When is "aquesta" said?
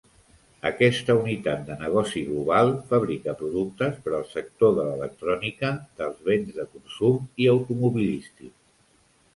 0.67-1.15